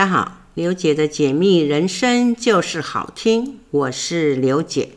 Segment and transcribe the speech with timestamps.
[0.00, 4.92] 大家好，刘姐的解密人生就是好听，我是刘姐。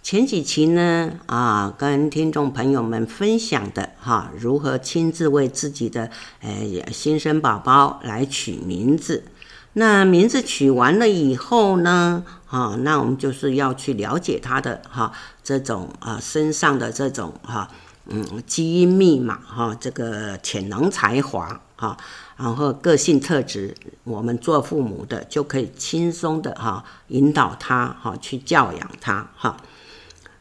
[0.00, 6.08] 前几期呢，啊，跟听众朋友们分享的哈，如何亲自为自己的
[6.40, 6.52] 呃
[6.92, 9.24] 新生宝宝来取名字。
[9.72, 15.12] 那名字取完了以后呢，啊，那我们就是要去了解他的哈
[15.42, 17.68] 这种啊身上的这种哈
[18.06, 21.96] 嗯基因密码哈这个潜能才华哈。
[22.36, 29.56] 然后个性特质，我们做父母的就可以轻松的哈引导他哈去教养他哈。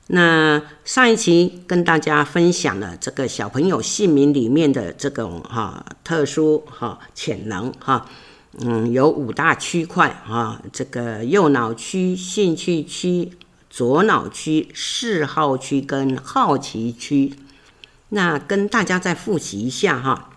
[0.07, 8.05] 那上一期跟大家分享了这个小朋友姓名里面的这种哈特殊哈潜能哈，
[8.59, 13.31] 嗯，有五大区块哈，这个右脑区、兴趣区、
[13.69, 17.33] 左脑区、嗜好区跟好奇区。
[18.09, 20.30] 那跟大家再复习一下哈。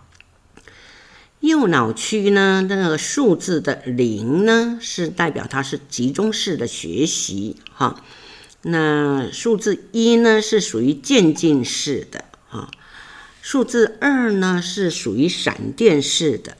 [1.44, 8.02] 右脑区呢，那个数字的零呢，是代表它是集中式的学习哈。
[8.62, 12.70] 那数字一呢，是属于渐进式的哈。
[13.42, 16.56] 数字二呢，是属于闪电式的。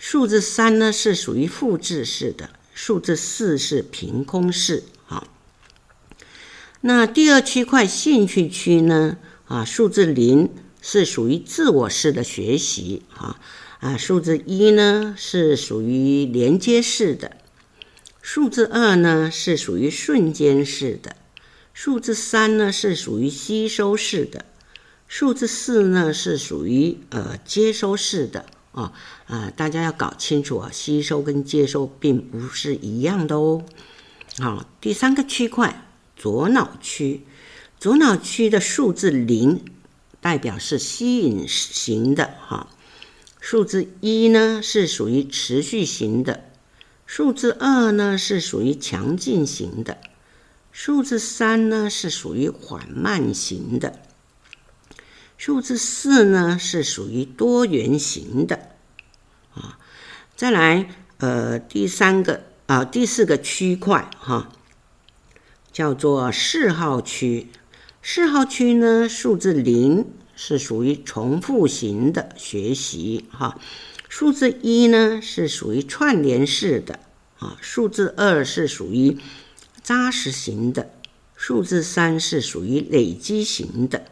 [0.00, 2.50] 数字三呢，是属于复制式的。
[2.74, 5.28] 数字四是凭空式哈。
[6.80, 13.26] 那第二区块兴趣区呢，啊，数字零是属于自我式的学习哈。
[13.26, 13.40] 啊，
[13.82, 17.36] 啊数字一呢是属于连接式的，
[18.20, 21.16] 数字二呢是属于瞬间式的，
[21.74, 24.44] 数字三呢是属于吸收式的，
[25.08, 28.92] 数字四呢是属于呃接收式的啊
[29.26, 33.64] 啊、大家要搞清楚啊，吸收跟接收并不是一样的哦。
[34.38, 35.84] 好，第三个区块
[36.16, 37.22] 左脑区，
[37.80, 39.64] 左脑区的数字零
[40.20, 42.68] 代表是吸引型的哈。
[43.44, 46.44] 数字一呢是属于持续型的，
[47.06, 49.98] 数字二呢是属于强劲型的，
[50.70, 53.98] 数字三呢是属于缓慢型的，
[55.36, 58.68] 数字四呢是属于多元型的。
[59.54, 59.76] 啊，
[60.36, 60.88] 再来
[61.18, 64.52] 呃第三个啊、第四个区块哈，
[65.72, 67.48] 叫做嗜好区，
[68.00, 70.06] 嗜好区呢数字零。
[70.34, 73.58] 是属于重复型的学习哈，
[74.08, 77.00] 数字一呢是属于串联式的
[77.38, 79.18] 啊，数字二是属于
[79.82, 80.90] 扎实型的，
[81.36, 84.06] 数字三是属于累积型的，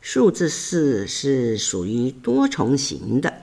[0.00, 3.42] 数字四是属于多重型的。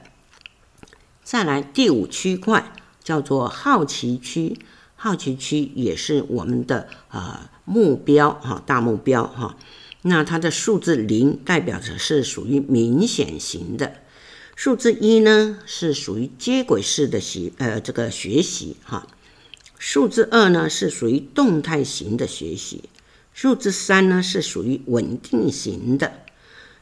[1.23, 4.59] 再来第五区块叫做好奇区，
[4.95, 9.57] 好奇区也是我们的呃目标哈，大目标哈。
[10.03, 13.97] 那它的数字零代表着是属于明显型的，
[14.55, 19.07] 数字一呢是属于接轨式的学呃这个学习哈，
[19.77, 22.85] 数字二呢是属于动态型的学习，
[23.31, 26.11] 数字三呢是属于稳定型的，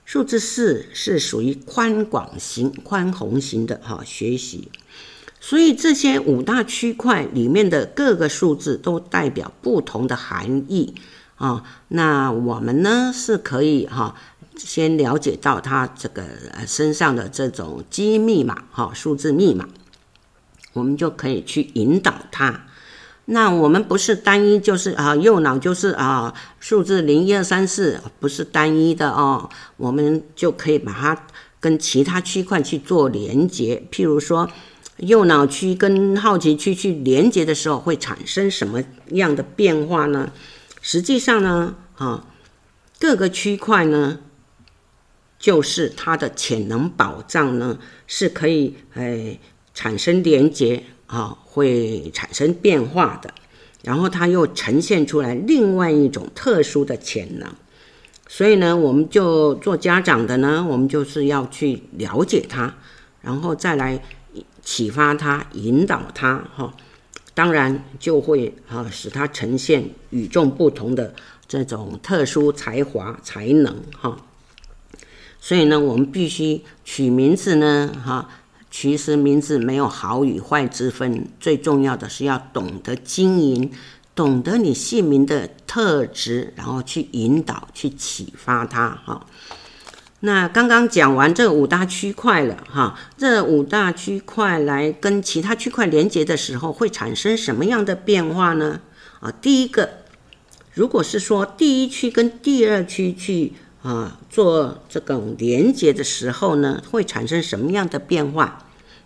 [0.06, 4.70] 数字四是属于宽广型宽宏型的哈学习，
[5.42, 10.96] 所以这些五大区块里面的各个数字都代表不同的含义。
[11.40, 14.14] 啊、那我们呢是可以哈、
[14.58, 16.24] 先了解到他这个
[16.68, 19.68] 身上的这种基因密码哈、数字密码，
[20.74, 22.66] 我们就可以去引导他。
[23.32, 31.26] 那我们不是单一，就是啊，右脑就是啊，数字零一二三四，不是单一的哦，我们就可以把它
[31.62, 33.82] 跟其他区块去做连接。
[33.92, 34.50] 譬如说，
[34.98, 40.30] 右脑区跟好奇区去连接的时候，会产生什么样的变化呢？
[40.82, 42.26] 实际上呢，啊，
[43.00, 44.20] 各个区块呢，
[45.38, 47.78] 就是它的潜能保障呢，
[48.08, 49.40] 是可以诶
[49.74, 53.34] 产生连接啊，会产生变化的。
[53.84, 57.50] 然后它又呈现出来另外一种特殊的潜能。
[58.28, 62.76] 所以呢，我们就做家长的呢，我们就是要去了解它，
[63.22, 64.02] 然后再来
[64.62, 66.74] 启发它、引导它，哈。
[67.40, 71.16] 当然就会啊，使它呈现与众不同的
[71.48, 74.18] 这种特殊才华才能哈。
[75.40, 78.30] 所以呢，我们必须取名字呢哈，
[78.70, 83.72] 其实名字没有好与坏之分，最重要的是要懂得经营，
[84.14, 89.26] 懂得你姓名的特质，然后去引导、去启发他哈。
[90.22, 98.82] 那刚刚讲完这五大区块了哈，这五大区块来跟其他区块连接的时候，会产生什么样的变化呢？
[99.22, 99.90] 啊，第一个，
[100.74, 108.66] 如果是说第一区跟第二区去啊做这种连接的时候呢，会产生什么样的变化？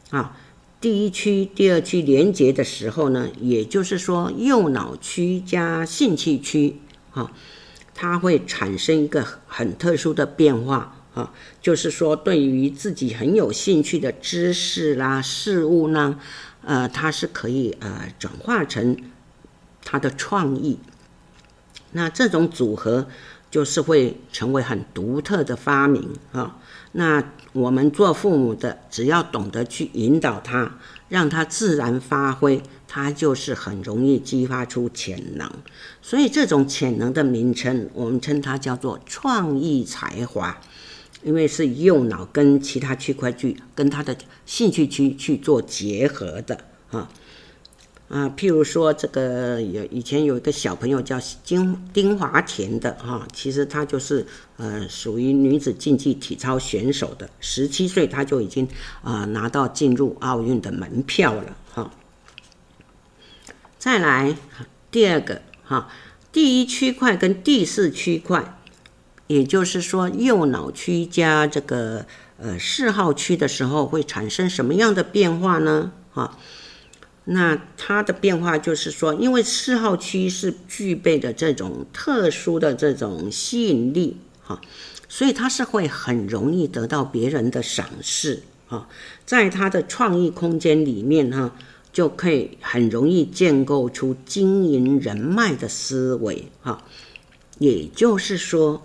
[0.09, 0.35] 啊，
[0.81, 6.79] 第一区、第二区连接的时候呢，也就是说右脑区加兴趣区，
[7.11, 7.31] 哈，
[7.93, 11.31] 它会产生一个很特殊的变化，啊，
[11.61, 16.19] 就是说对于自己很有兴趣的知识啦、事物呢，
[16.63, 18.97] 呃，它是可以呃转化成
[19.83, 20.79] 他的创意，
[21.91, 23.07] 那这种组合。
[23.53, 26.57] 就是会成为很独特的发明啊！
[26.93, 35.47] 那我们做父母的，只要懂得去引导他，让他自然发挥，他就是很容易激发出潜能。
[36.01, 40.59] 所以这种潜能的名称，我们称它叫做创意才华，
[41.23, 44.15] 因为是右脑跟其他区块去跟他的
[44.45, 46.57] 兴趣区去做结合的
[46.91, 47.09] 啊。
[48.09, 54.23] 啊，譬如说，这个有以前有一个小朋友叫金丁华田的哈，其实他就是
[54.57, 58.67] 呃属于女子竞技体操选手的，十七岁他就已经
[59.01, 61.91] 啊拿到进入奥运的门票了哈。
[63.79, 64.37] 再来
[64.91, 65.89] 第二个哈，
[66.31, 68.59] 第一区块跟第四区块，
[69.33, 72.05] 也就是说右脑区加这个
[72.37, 75.91] 呃嗜好区的时候，会产生什么样的变化呢？
[76.11, 76.37] 哈。
[77.25, 84.59] 那它的变化就是说，因为嗜好区是具备的这种特殊的这种吸引力，哈，
[85.07, 88.89] 所以它是会很容易得到别人的赏识，啊，
[89.25, 91.55] 在他的创意空间里面，哈，
[91.93, 96.83] 就可以很容易建构出经营人脉的思维，哈，
[97.57, 98.83] 也就是说，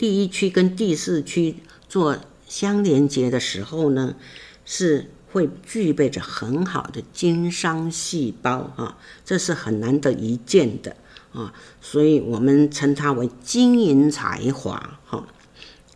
[0.00, 1.56] 第一区跟第四区
[1.86, 2.16] 做
[2.48, 4.16] 相连接的时候呢，
[4.64, 5.10] 是。
[5.32, 10.96] 会具备着很好的经商细胞啊，这是很难得一见的
[11.32, 15.24] 啊，所以我们称它为经营才华哈。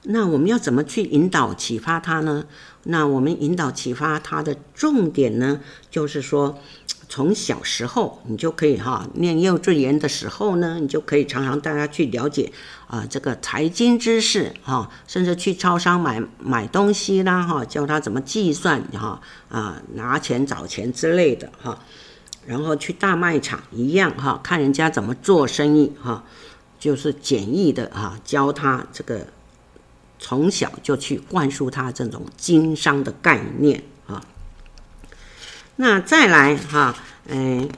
[0.05, 2.45] 那我们要怎么去引导启发他呢？
[2.85, 5.61] 那我们引导启发他的重点呢，
[5.91, 6.59] 就是说。
[7.07, 12.51] 从小时候，你就可以哈，念幼稚园的时候呢，你就可以常常带他去了解
[12.89, 21.79] 啊，这个财经知识哈，甚至去超商买买东西啦哈，教他怎么计算哈啊，拿钱找钱之类的哈，
[22.47, 26.25] 然后去大卖场一样哈，看人家怎么做生意哈，
[26.81, 29.27] 就是简易的哈，教他这个
[30.25, 34.25] 从小就去灌输他这种经商的概念啊。
[35.77, 37.69] 那再来哈，嗯，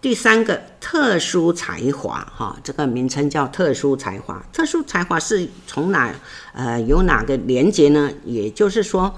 [0.00, 4.40] 第三个特殊才华哈，这个名称叫特殊才华。
[4.52, 6.14] 特殊才华是从哪
[6.52, 8.08] 呃有哪个连接呢？
[8.24, 9.12] 也就是说，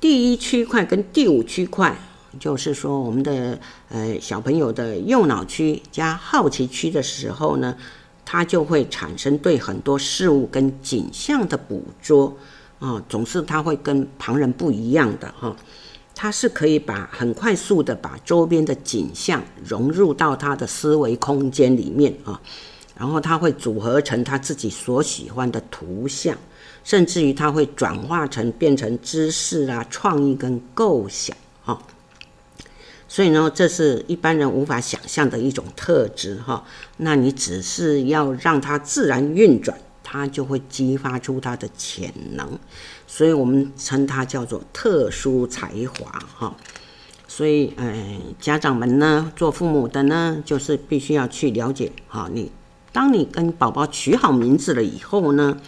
[0.00, 1.94] 第一区块跟第五区块，
[2.40, 3.60] 就是说我们的
[3.90, 7.76] 呃小朋友的右脑区加好奇区的时候呢，
[8.32, 12.34] 他就会产生对很多事物跟景象的捕捉
[12.78, 15.54] 啊，总是他会跟旁人不一样的哈。
[16.14, 22.40] 他是可以把很快速的把周边的景象融入到他的思维空间里面啊，
[22.96, 26.34] 然后他会组合成他自己所喜欢的图像，
[26.84, 31.78] 甚至于他会转化成变成知识啊、创意跟构想啊。
[33.14, 36.64] 所以呢，这是一般人无法想象的一种特质哈。
[36.96, 42.58] 那你只是要让它自然运转，它就会激发出它的潜能。
[43.06, 46.56] 所以我们称它叫做特殊才华哈，
[47.28, 52.30] 所以呃，家长们呢，做父母的呢，就是必须要去了解哈。
[52.32, 52.50] 你
[52.92, 55.58] 当你跟宝宝取好名字了以后呢，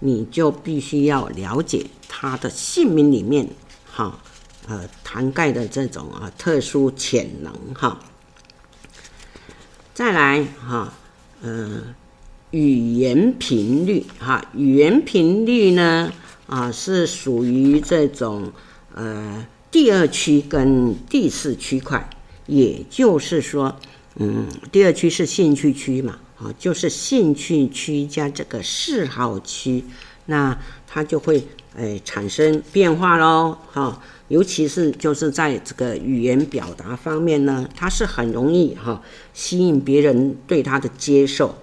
[0.00, 3.46] 你就必须要了解他的姓名里面
[3.84, 4.18] 哈，
[4.68, 7.98] 呃，涵盖的这种啊特殊潜能哈。
[9.94, 10.92] 再来哈，
[11.42, 11.82] 呃，
[12.52, 16.12] 语言频率哈，语言频率呢。
[16.46, 18.50] 啊，是属于这种
[18.94, 22.08] 呃第二区跟第四区块，
[22.46, 23.76] 也就是说，
[24.16, 29.84] 嗯，第二区是兴趣区嘛，啊，就是兴趣区加这个嗜好区，
[30.24, 31.46] 那它就会
[31.76, 39.02] 诶产生变化喽，哈，尤其是就是在这个语言表达方面呢，它是很容易哈
[39.34, 41.54] 吸引别人对他的接受。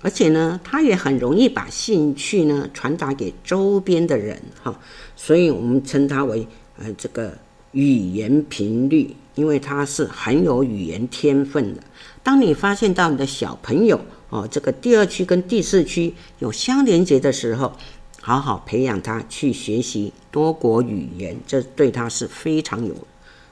[0.00, 4.78] 而且呢，他也很容易把兴趣呢传达给周边的人哈，
[5.16, 6.46] 所以我们称它为
[6.78, 7.36] 呃这个
[7.72, 11.82] 语言频率，因为他是很有语言天分的。
[12.22, 17.72] 当你发现到你的小朋友哦，这个第二区跟第四区有相连接的时候，
[18.20, 22.94] 好好培养他去学习多国语言，这对他是非常有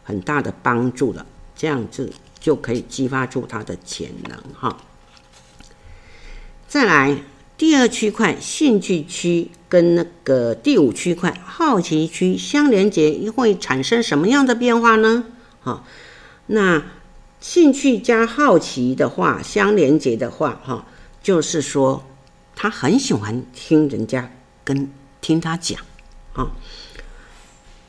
[0.05, 1.25] 很大的帮助的。
[1.55, 4.77] 这样子就可以激发出他的潜能哈。
[6.69, 7.23] 再来，
[7.57, 15.25] 第二区块兴趣区跟那个第五区块好奇区相连接，会产生什么样的变化呢？
[15.63, 15.83] 哈，
[16.49, 16.83] 那
[17.41, 20.87] 兴趣加好奇的话，相连接的话，哈，
[21.23, 22.05] 就是说
[22.55, 24.31] 他很喜欢听人家
[24.67, 25.81] 跟听他讲，
[26.33, 26.51] 啊，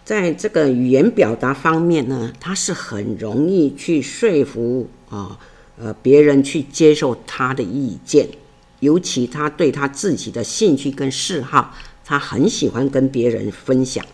[0.05, 5.39] 在这个语言表达方面呢，他是很容易去说服啊，
[5.79, 8.29] 呃，别人去接受他的意见。
[8.79, 11.74] 尤其他对他自己的兴趣跟嗜好，
[12.05, 14.05] 他很喜欢跟别人分享，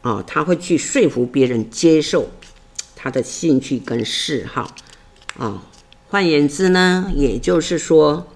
[0.00, 2.30] 啊，他会去说服别人接受
[2.94, 4.74] 他的兴趣跟嗜好，
[5.36, 5.62] 啊，
[6.08, 8.26] 换言之呢，也就是说，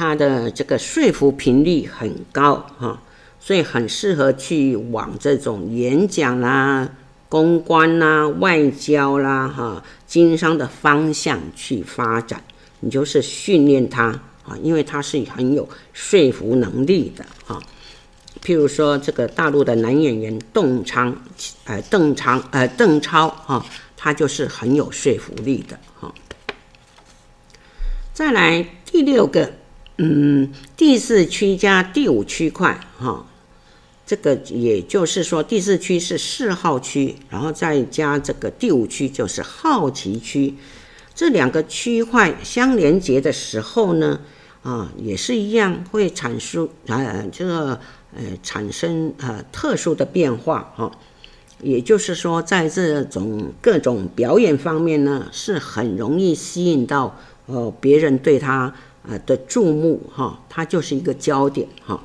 [0.00, 3.02] 他的这个说服频率很高，哈，
[3.38, 6.88] 所以很适合去往这种演讲啦、
[7.28, 12.42] 公关啦、外交啦、哈、经商的方向去发展。
[12.80, 14.06] 你就是训练他
[14.48, 17.62] 啊，因为他是很有说服能力的哈。
[18.42, 21.14] 譬如说，这个大陆的男演员邓昌，
[21.64, 23.62] 呃，邓昌，呃，邓超哈，
[23.98, 26.14] 他就是很有说服力的哈。
[28.14, 29.52] 再来第六个，
[30.02, 33.26] 嗯，第四区加第五区块哈，
[34.06, 40.54] 这个也就是说，第四区是嗜好区，然后再加这个第五区就是好奇区。
[41.14, 44.20] 这两个区块相连接的时候呢，
[44.62, 47.78] 啊，也是一样会产生呃这个
[48.16, 50.90] 呃产生呃特殊的变化哈。
[51.62, 58.74] 也就是说，在这种各种表演方面呢，是很容易吸引到呃别人对他
[59.08, 62.02] 呃的注目哈，他就是一个焦点哈。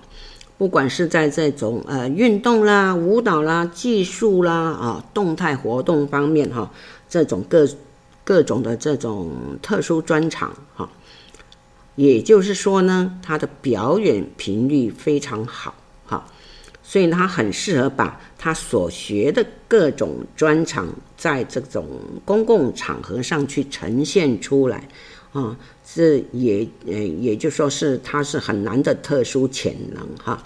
[0.58, 6.72] 不管是在这种呃运动啦、舞蹈啦、技术啦啊、动态活动方面哈，
[7.10, 7.68] 这种各。
[8.28, 9.30] 各种的这种
[9.62, 10.90] 特殊专长，哈，
[11.96, 15.76] 也就是说呢，他的表演频率非常好，
[16.08, 16.26] 哈，
[16.82, 21.86] 所以他很适合把他所学的各种专长在这种
[22.26, 24.90] 公共场合上去呈现出来，
[25.32, 25.56] 啊，
[25.96, 30.44] 这也呃，也就说是他是很难的特殊潜能，哈。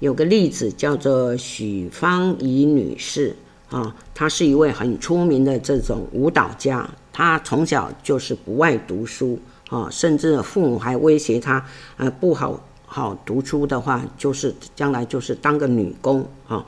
[0.00, 3.34] 有个例子叫做许芳宜女士。
[3.70, 11.62] 啊，她是一位很出名的这种舞蹈家，她从小就是不爱读书啊，甚至父母还威胁她，
[11.98, 16.64] 呃，不好好读书的话，就是将来就是当个女工啊，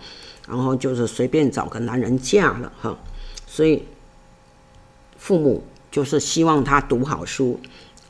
[0.47, 2.99] 然后就是随便找个男人嫁了哈，
[3.47, 3.83] 所以
[5.17, 7.59] 父母就是希望他读好书，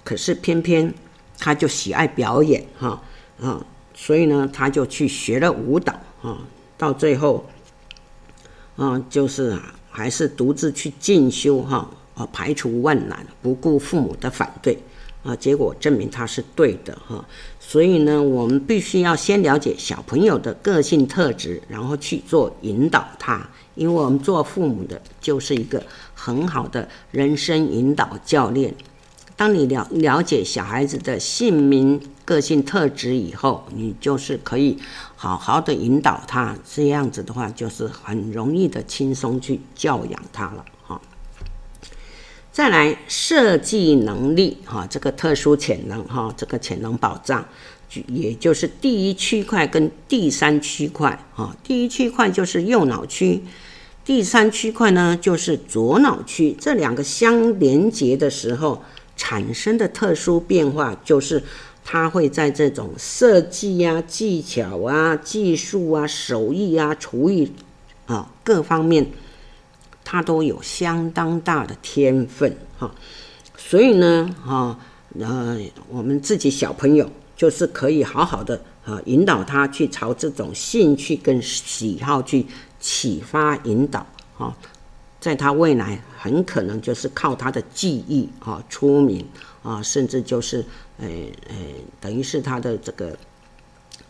[0.05, 0.93] 可是偏偏
[1.39, 3.03] 他就喜爱表演哈
[3.41, 6.39] 啊，所以呢，他就去学了舞蹈啊，
[6.77, 7.47] 到最后。
[8.77, 9.55] 啊，就是
[9.91, 14.79] 还是独自去进修哈，啊，排除万难，不顾父母的反对，
[15.23, 17.23] 啊，结果证明他是对的哈。
[17.71, 25.81] 所以呢，我们必须要先了解小朋友的个性特质，然后去做引导他，因为我们做父母的就是一个
[26.13, 28.75] 很好的人生引导教练。
[29.37, 34.77] 当你了了解小孩子的姓名、个性特质以后，你就是可以
[35.15, 36.57] 好好的引导他。
[36.69, 40.65] 这样子的话，就是很容易的轻松去教养他了。
[42.61, 47.43] 再来设计能力哈，这个特殊潜能哈，这个潜能保障，
[48.07, 51.57] 也就是第一区块跟第三区块哈。
[51.65, 53.43] 第一区块就是右脑区，
[54.05, 58.83] 第三区块呢就是左脑区，这两个相连接的时候。
[59.17, 61.43] 产生的特殊变化，就是
[61.85, 67.51] 它会在这种设计啊、技巧啊、技术啊、手艺啊、厨艺
[68.07, 69.07] 啊各方面，
[70.11, 72.93] 他都有相当大的天分哈。
[73.57, 74.77] 所以呢，哈
[75.21, 75.57] 呃，
[75.89, 82.45] 我们自己小朋友就是可以好好的啊引导他去朝这种兴趣跟喜好去
[82.81, 84.05] 启发引导
[84.37, 84.53] 哈。
[85.21, 89.25] 在他未来很可能就是靠他的技艺啊出名
[89.63, 90.65] 啊，甚至就是
[90.99, 91.07] 呃
[91.49, 91.55] 呃，
[92.01, 93.17] 等于是他的这个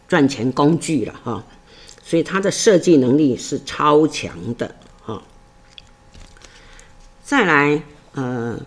[0.08, 1.44] 赚钱工具了哈。
[2.02, 4.74] 所以他的设计能力是超强的。
[7.30, 7.80] 再来
[8.14, 8.58] 呃，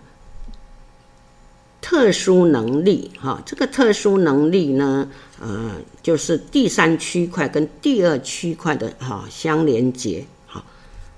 [1.81, 5.09] 特殊能力哈，这个特殊能力呢，
[5.41, 10.25] 呃，就是第三区块跟第二区块的哈相连接。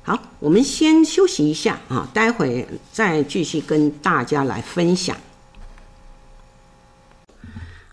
[0.01, 5.15] 好，我们先休息一下啊，待会再继续跟大家来分享。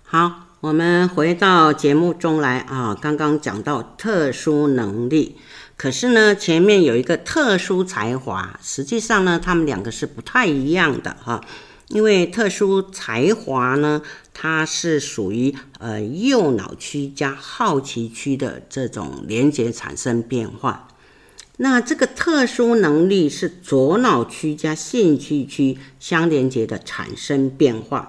[0.03, 5.37] 好，我们回到节目中来啊，刚刚讲到特殊能力，
[5.77, 11.45] 可是呢，前面有一个特殊才华，实际上呢，他们两个是不太一样的哈。
[11.89, 14.01] 因为特殊才华呢，
[14.33, 20.89] 它是属于呃右脑区加好奇区的这种连接产生变化。
[21.59, 28.09] 那这个特殊能力是左脑区加兴趣区相连接的产生变化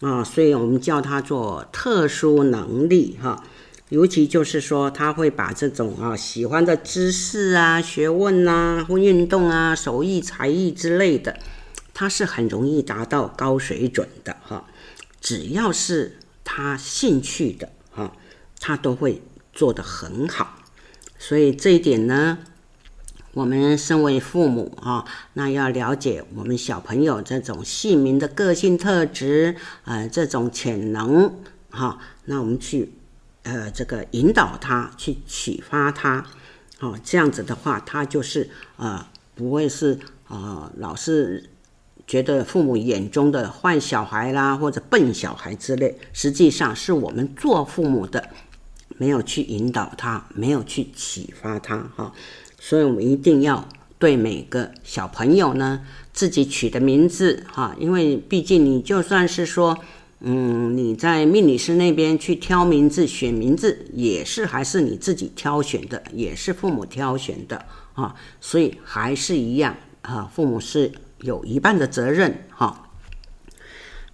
[0.00, 3.44] 啊，所以我们叫它做特殊能力哈。
[3.90, 11.38] 尤其就是说，他会把这种啊喜欢的知识啊、学问啊、或运动啊、手艺才艺之类的，
[11.92, 14.64] 他是很容易达到高水准的哈。
[15.20, 18.12] 只要是他兴趣的哈，
[18.58, 20.56] 他都会做得很好。
[21.18, 22.38] 所以这一点呢。
[23.32, 25.04] 我们身为父母啊，
[25.34, 29.54] 那要了解我们小朋友这种姓名的个性特质，
[29.84, 31.32] 呃，这种潜能
[31.70, 32.92] 哈，那我们去
[33.42, 36.24] 呃这个引导他，去启发他，
[36.80, 41.50] 哦，这样子的话，他就是呃不会是呃老是
[42.06, 48.28] 觉得父母眼中的坏小孩啦，或者笨小孩之类，实际上是我们做父母的
[48.98, 52.12] 没有去引导他，没有去启发他哈。
[52.58, 53.66] 所以，我们一定要
[53.98, 55.80] 对每个小朋友呢，
[56.12, 59.78] 自己取的名字哈，因为毕竟你就算是说，
[60.22, 72.86] 嗯，你在命理师那边去挑名字、选名字，也是还是你自己挑选的，也是父母挑选的啊，所以还是一样啊，父母是有一半的责任哈。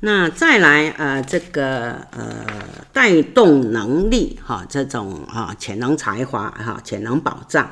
[0.00, 2.46] 那再来呃，这个呃
[2.92, 7.68] 带动能力哈，这种啊潜能才华哈，潜能保障。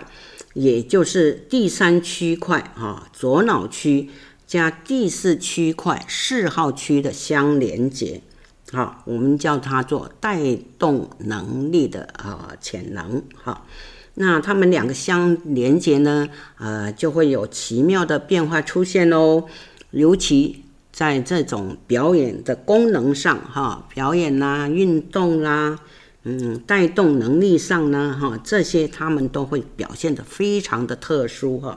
[0.55, 4.09] 也就是第三区块哈，左脑区
[4.55, 8.23] 加第四区块四号区的相连接，
[8.71, 13.67] 好，我们叫它做带动能力的啊潜能哈。
[14.15, 19.43] 那他们两个相连接呢，呃，就会有奇妙的变化出现哦。
[19.91, 25.81] 尤其在这种表演的功能上哈，表演啦、运动啦。
[26.23, 31.77] 嗯，带动能力上呢，哈，这些他们都会表现得非常的特殊哈，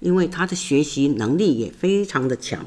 [0.00, 2.64] 因为他的学习能力也非常的强，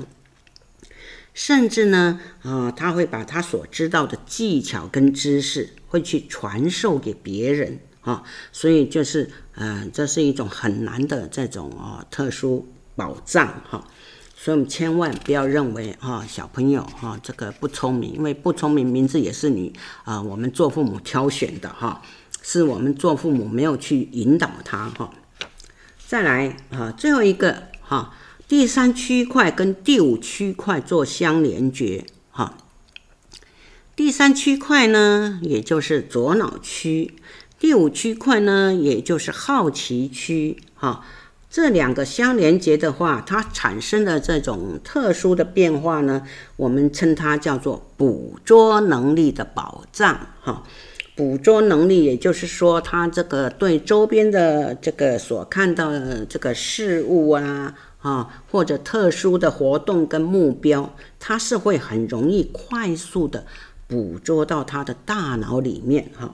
[1.33, 13.87] 甚至呢，啊，他会把他所知道的技巧跟知识会去传授给别人啊，所以就是，嗯，这是一种很难的这种啊特殊宝藏哈。
[14.35, 19.71] 所以，我们千万不要认为哈，小朋友哈，这个不聪明，因为不聪明，名字也是你
[20.03, 22.01] 啊，我们做父母挑选的哈，
[22.41, 25.13] 是我们做父母没有去引导他哈。
[26.12, 28.13] 再来啊，最后一个哈，
[28.45, 32.58] 第三区块跟第五区块做相连接哈。
[33.95, 37.13] 第三区块呢，也就是左脑区；
[37.58, 41.06] 第五区块呢，也就是好奇区哈。
[41.50, 46.24] 这两个相连接的话，它产生的这种特殊的变化呢，
[46.58, 50.63] 我们称它叫做捕捉能力的宝藏哈。
[51.21, 63.45] 捕捉能力，也就是说，它这个对周边的这个所看到的这个事物啊，啊，或者特殊的活动跟目标，它是会很容易快速的
[63.88, 66.34] 捕捉到它的大脑里面哈。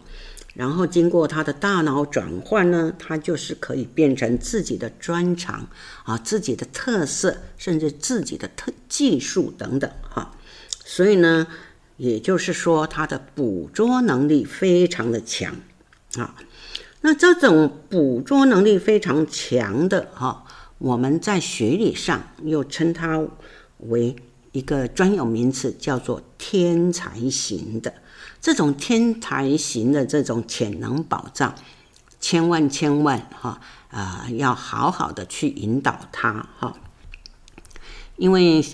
[0.53, 5.67] 然后经过他的大脑转换呢，他就是可以变成自己的专长
[6.05, 10.31] 啊，自己的特色，甚至自己的特技术等等哈。
[10.85, 11.45] 所以呢，
[11.97, 15.55] 也就是说，他的捕捉能力非常的强
[16.15, 16.35] 啊。
[17.01, 20.45] 那这种捕捉能力非常强的哈，
[20.79, 23.23] 我们在学理上又称它
[23.79, 24.15] 为
[24.51, 27.93] 一个专有名词，叫做天才型的。
[28.41, 31.53] 这种天才型的这种潜能宝藏，
[32.19, 36.75] 千万千万哈啊、要好好的去引导他哈。
[38.15, 38.65] 因为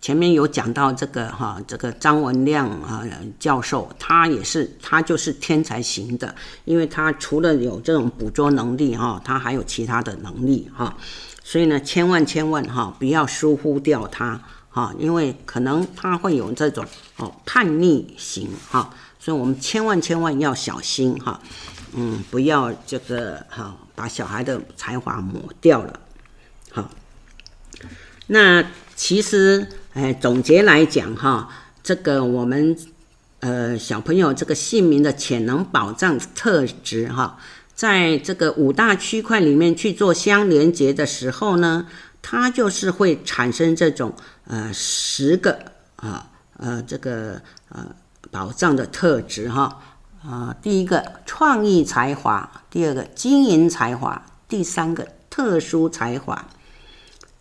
[0.00, 3.04] 前面有讲到这个哈，这个张文亮啊
[3.38, 6.34] 教授，他也是他就是天才型的，
[6.64, 10.96] 因为他除了有这种捕捉能力哈，他还有其他的能力哈，
[11.42, 14.40] 所以呢，千万千万哈，不要疏忽掉他。
[14.70, 16.84] 啊，因为可能他会有这种
[17.16, 21.40] 哦叛逆型哈，所以我们千万千万要小心哈，
[21.94, 25.98] 嗯，不要这个哈把小孩的才华抹掉了。
[26.70, 26.88] 好，
[28.28, 31.48] 那其实哎，总结来讲哈，
[31.82, 32.76] 这个我们
[33.40, 37.38] 呃小朋友这个姓名的潜能宝藏特质哈，
[37.74, 41.86] 在这个五大区块里面去做相连接的时候呢，
[42.22, 44.14] 它就是会产生这种。
[44.50, 45.58] 呃，十个
[45.96, 47.94] 啊，呃，这个呃
[48.30, 49.78] 宝藏的特质哈，
[50.24, 56.48] 啊，第一个创意才华，第二个经营才华，第三个特殊才华，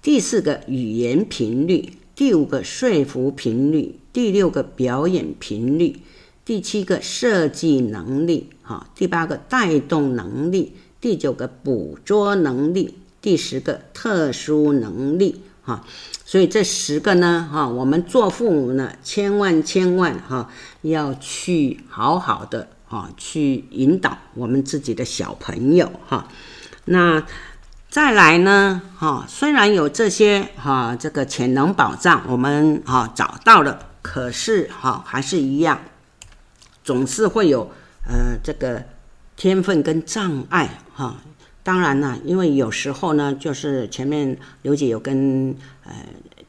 [0.01, 5.97] 第四个语言频率，第五个说服频率，第六个表演频率，
[6.43, 15.86] 第七个设计能力，哈，第八个带动能力，第九个捕捉能力，第十个特殊能力，哈，
[16.25, 20.51] 所以这十个呢，哈，我们做父母呢，千万千万哈，
[20.82, 26.27] 要去好好的哈，去引导我们自己的小朋友哈，
[26.86, 27.23] 那。
[27.89, 35.80] 再来呢，哈，虽然有这些哈，这个潜能宝藏我们哈找到了，可是哈还是一样，
[36.84, 37.71] 总是会有
[38.06, 38.84] 呃这个
[39.38, 41.15] 天分跟障碍哈。
[41.63, 45.93] 当然呢，因为有时候呢，就是前面刘姐有跟呃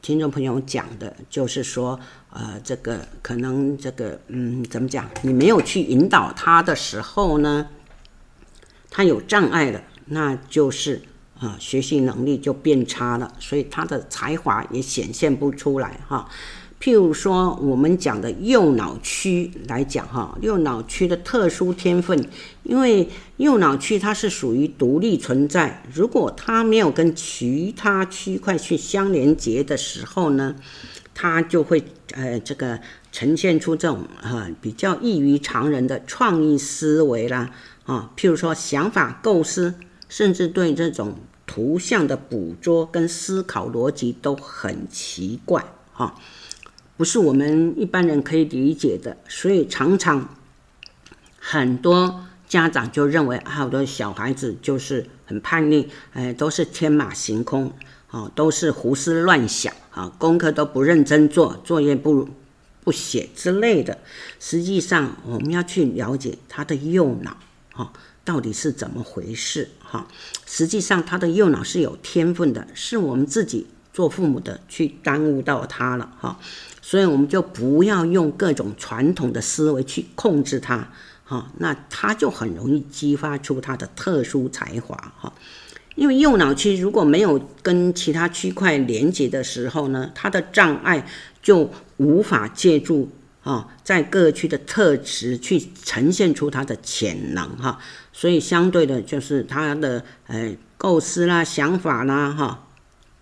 [0.01, 1.97] 听众朋友讲的，就是说
[2.31, 7.67] 呃这个可能这个嗯怎么讲，你没有去引导他的时候呢，
[8.91, 11.01] 他有障碍了，那就是。
[11.39, 16.27] 啊，学习能力就变差了，所以他的才华也显现不出来哈。
[16.81, 22.29] 譬如说，我们讲的右脑区来讲哈，右脑区的特殊天分，
[22.63, 30.55] 因为右脑区它是属于独立存在，如果它没有跟其他区块去相连接的时候呢，
[31.13, 32.79] 它就会呃这个
[33.11, 37.49] 呈现出这种呃比较异于常人的创意思维啦
[37.85, 39.75] 啊，譬如说想法构思，
[40.07, 41.15] 甚至对这种。
[41.51, 46.13] 图像的捕捉跟思考逻辑都很奇怪，哈，
[46.95, 50.37] 不是我们一般人可以理解的，所以常常
[51.39, 57.73] 很多家长就认为好多小孩子就是很叛逆，哎，都是天马行空，
[58.11, 62.29] 啊，都是胡思乱想，啊，功课都不认真做，作业不
[62.83, 63.97] 不写之类的。
[64.39, 67.35] 实际上，我们要去了解他的右脑，
[67.73, 67.91] 哈。
[68.25, 69.69] 到底是怎么回事？
[69.79, 70.07] 哈，
[70.51, 76.39] 实际上他的右脑是有天分的，是我们自己做父母的去耽误到他了，哈，
[76.81, 80.91] 所以我们就不要用各种传统的思维去控制他，
[81.23, 85.31] 哈，那他就很容易激发出他的特殊才华，哈，
[85.93, 91.07] 因为右脑区如果没有跟其他区块连接的时候呢，他的障碍
[91.43, 93.07] 就无法借助
[93.43, 97.79] 啊，在各区的特质去呈现出他的潜能，哈。
[98.11, 102.67] 所以相对的，就是他的呃构思啦、想法啦，哈，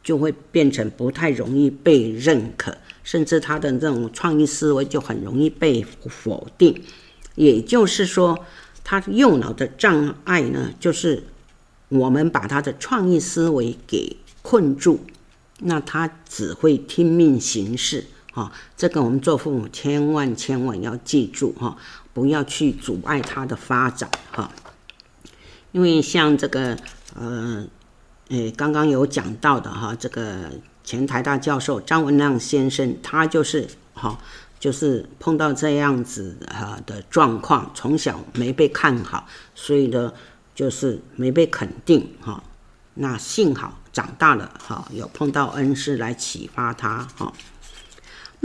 [0.03, 6.81] 就会变成不太容易被认可，甚至他的这种创意思维就很容易被否定。
[7.35, 8.43] 也就是说，
[8.83, 11.23] 他右脑的障碍呢，就是
[11.89, 15.01] 我们把他的创意思维给困住，
[15.59, 18.05] 那他只会听命行事，
[18.37, 18.51] 哈。
[18.75, 21.75] 这个我们做父母千万千万要记住，哈，
[22.13, 24.51] 不要去阻碍他的发展，哈。
[25.71, 26.77] 因为像这个，
[27.15, 27.65] 呃，
[28.29, 30.51] 诶，刚刚有讲到的哈，这个
[30.83, 34.17] 前台大教授张文亮先生，他就是哈，
[34.59, 40.13] 就是碰到这样子哈的状况，从小没被看好，所以呢，
[40.55, 42.41] 就是没被肯定哈。
[42.95, 47.31] 那幸好长大了哈，有碰到恩师来启发他哈。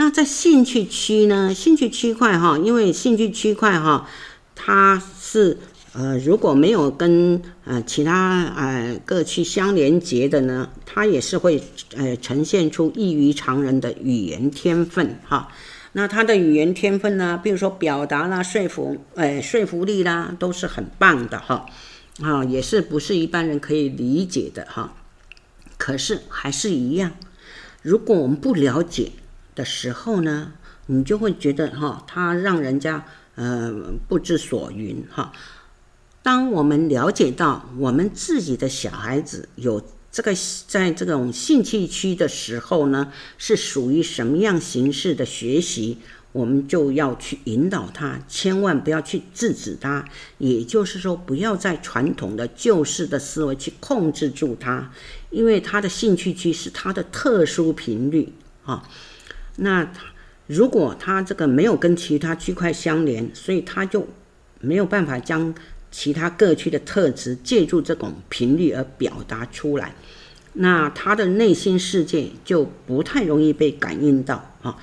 [0.03, 4.09] 那在兴趣区呢，兴趣区块哈，因为兴趣区块哈，
[4.57, 5.59] 它是。
[5.93, 11.63] 呃，如果没有跟呃其他呃各区相连接的呢，它也是会
[11.95, 15.53] 呃呈现出异于常人的语言天分哈。
[15.93, 21.67] 那他的语言天分呢，比如说表达啦、说服呃说服力啦，都是很棒的哈。
[22.21, 24.97] 啊，也是不是一般人可以理解的哈。
[25.77, 27.13] 可是还是一样，
[27.83, 29.13] 如果我们不了解
[29.55, 30.53] 的时候呢，
[30.87, 33.73] 你就会觉得哈，他让人家呃
[34.09, 35.33] 不知所云哈。
[36.23, 40.33] 当我们了解到我们自己的小孩子有这个
[40.69, 45.99] 在这种兴趣区的时候呢，是属于什么样形式的学习，
[46.31, 50.05] 我们就要去引导他，千万不要去制止他。
[50.39, 54.93] 也就是说，不要在传统的旧式的思维去控制住他，
[55.31, 58.33] 因为他的兴趣区是他的特殊频率
[58.65, 58.89] 啊。
[59.57, 59.93] 那
[60.47, 64.07] 如果他这个没有跟其他区块相连，所以他就
[64.61, 65.55] 没有办法将。
[65.95, 69.95] 其他各区的特质，借助这种频率而表达出来，
[70.55, 74.79] 那他的内心世界就不太容易被感应到啊。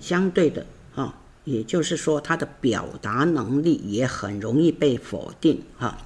[0.00, 5.98] 相对的啊，也就是说，他的表达能力也很容易被否定啊。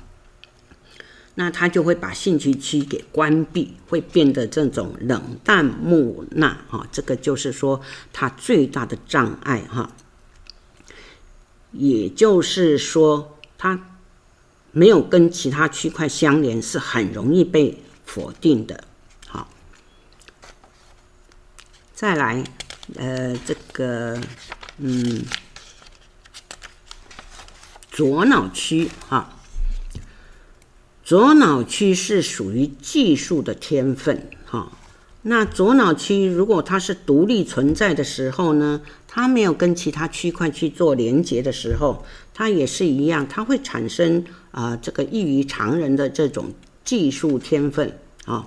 [1.40, 6.87] 那他就会把兴趣区给关闭，会变得这种冷淡木讷啊。
[6.92, 7.81] 这个就是说，
[8.12, 9.90] 他最大的障碍哈。
[11.72, 13.87] 也就是说，他。
[14.72, 18.85] 没有跟其他区块相连，是很容易被否定的。
[19.26, 19.50] 好，
[21.92, 22.44] 再来，
[22.94, 24.20] 呃，这个，
[24.79, 25.24] 嗯，
[27.90, 29.39] 左脑区哈，
[31.11, 34.70] 左脑区是属于技术的天分哈。
[35.23, 46.53] 那左脑区如果它是独立存在的时候呢，它没有跟其他区块去做连接的时候，它也是一样，它会产生啊、这个异于常人的这种
[46.85, 48.46] 技术天分啊，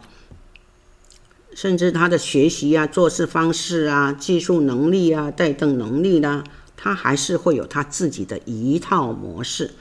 [1.53, 6.43] 甚至他的学习啊、做事方式啊、技术能力啊、带动能力啦、啊，
[6.77, 9.71] 他还是会有他自己的一套模式，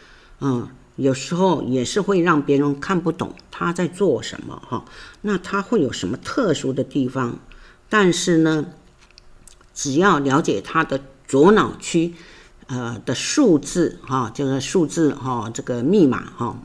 [0.41, 0.69] 嗯。
[1.03, 4.85] 有时候也是会让别人看不懂他在做什么哈，
[5.23, 7.39] 那他会有什么特殊的地方？
[7.89, 8.67] 但是呢，
[9.75, 12.15] 只要了解他的左脑区，
[12.69, 16.57] 呃的数字哈，就是数字哈，这个密码哈，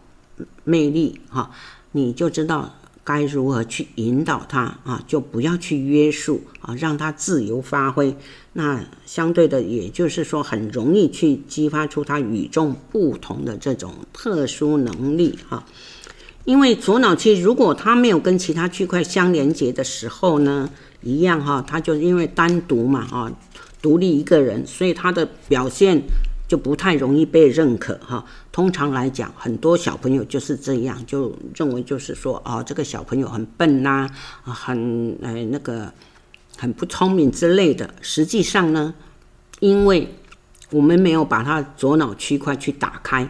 [0.63, 1.51] 魅力哈，
[1.91, 2.76] 你就知道。
[3.07, 5.01] 该如何去引导他啊？
[5.07, 8.13] 就不要去约束啊，让他自由发挥。
[8.51, 15.65] 那相对的，也就是说，很容易去激发出他与众不同的这种特殊能力哈。
[16.43, 20.69] 因为左脑区如果他没有跟其他区块相连接的时候呢，
[21.01, 23.31] 一样哈，他就因为单独嘛啊，
[23.81, 26.03] 独立一个人，所以他的表现。
[26.47, 28.23] 就不太容易被认可哈。
[28.57, 34.09] 通常来讲，很多小朋友就是这样，就认为就是说，哦，这个小朋友很笨呐，
[34.43, 35.93] 啊，很呃那个
[36.57, 37.93] 很不聪明之类的。
[38.01, 38.95] 实际上呢，
[39.59, 40.11] 因为
[40.71, 43.29] 我们没有把他左脑区块去打开，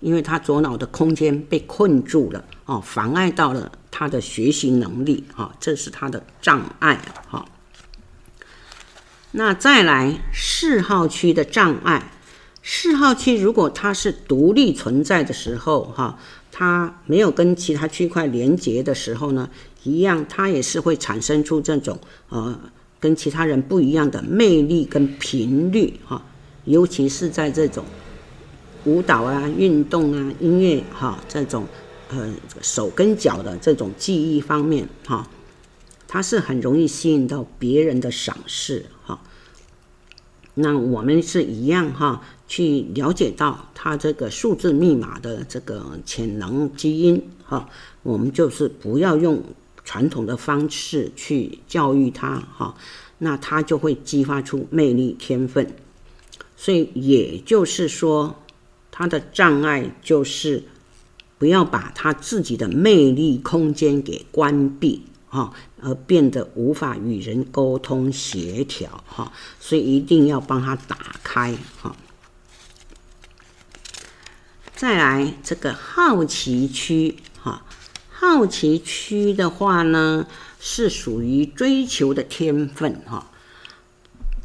[0.00, 7.46] 因为他左脑的空间被困住了，哦，妨碍到了他的学习能力，哈，这是他的障碍，哈。
[9.30, 12.12] 那再来四号区的障碍。
[12.68, 16.18] 四号区如果它是独立存在的时候，哈，
[16.50, 19.48] 它没有跟其他区块连接的时候呢，
[19.84, 21.96] 一样，它也是会产生出这种
[22.28, 22.58] 呃
[22.98, 26.20] 跟其他人不一样的魅力跟频率，哈，
[26.64, 27.84] 尤其是在这种
[28.84, 31.64] 舞蹈啊、运动啊、音乐哈这种
[32.10, 32.28] 呃
[32.60, 35.30] 手跟脚的这种技艺方面，哈，
[36.08, 38.84] 它是很容易吸引到别人的赏识，
[40.58, 42.22] 那我们是一样哈。
[42.48, 47.68] 去了解到他这个数字密码的这个潜能基因哈，
[48.04, 49.42] 我们就是不要用
[49.84, 52.72] 传统的方式去教育他哈，
[53.18, 55.74] 那他就会激发出魅力天分。
[56.56, 58.36] 所以也就是说，
[58.92, 60.62] 他的障碍就是
[61.36, 65.02] 不要把他自己的魅力空间给关闭
[65.36, 71.94] 哈，而变得无法与人沟通协调哈，所以一定要帮他打开哈。
[74.74, 77.66] 再来这个好奇区，哈，
[78.08, 80.26] 好奇区的话呢，
[80.58, 83.30] 是属于追求的天分，哈。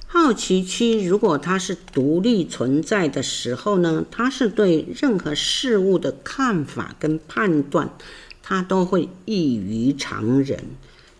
[0.07, 7.89] 好奇区如果它是独立存在的时候呢，它是对任何事物的看法跟判断，
[8.43, 10.63] 他都会异于常人，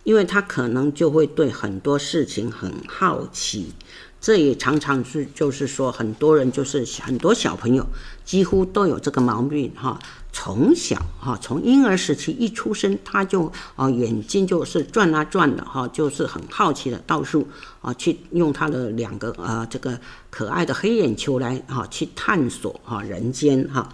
[0.04, 3.74] 因为他可能就会对很多事情很好奇。
[4.20, 7.84] 这也常常是，就是说，很多人就是很多小朋友
[8.24, 10.00] 几乎都有这个毛病哈。
[10.32, 17.48] 从小哈，从婴儿时期一出生，他就啊眼睛就是转啊转的哈，就是很好奇的到处
[17.82, 23.90] 啊去用他的两个啊这个可爱的黑眼球来哈去探索哈人间哈。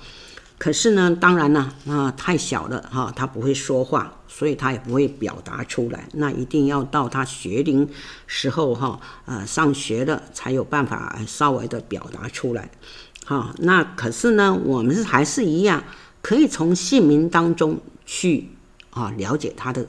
[0.58, 4.14] 可是呢，当然呢，啊太小了哈，他不会说话。
[4.30, 7.90] 所以他也不会表达出来，那一定要到他学龄
[8.28, 12.70] 时候哈，呃，上学了才有办法稍微的表达出来，
[13.26, 15.84] 好，那可是呢，我们是还是一样，
[16.22, 18.50] 可以从姓名当中去
[18.92, 19.88] 啊了解他的